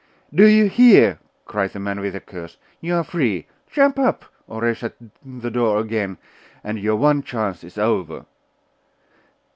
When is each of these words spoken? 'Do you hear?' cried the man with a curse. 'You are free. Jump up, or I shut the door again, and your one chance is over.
'Do 0.33 0.45
you 0.47 0.65
hear?' 0.67 1.19
cried 1.45 1.73
the 1.73 1.79
man 1.79 1.99
with 1.99 2.15
a 2.15 2.19
curse. 2.19 2.57
'You 2.79 2.95
are 2.95 3.03
free. 3.03 3.45
Jump 3.71 3.99
up, 3.99 4.25
or 4.47 4.65
I 4.65 4.73
shut 4.73 4.95
the 5.23 5.51
door 5.51 5.77
again, 5.79 6.17
and 6.63 6.79
your 6.79 6.95
one 6.95 7.21
chance 7.21 7.63
is 7.63 7.77
over. 7.77 8.25